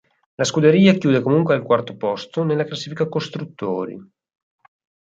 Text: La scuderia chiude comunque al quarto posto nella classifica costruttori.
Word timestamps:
La 0.39 0.45
scuderia 0.49 0.95
chiude 0.99 1.21
comunque 1.21 1.53
al 1.53 1.61
quarto 1.61 1.95
posto 1.95 2.43
nella 2.43 2.63
classifica 2.63 3.07
costruttori. 3.07 4.03